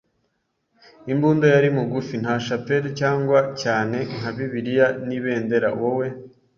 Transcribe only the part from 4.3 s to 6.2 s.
Bibiliya n'ibendera, wowe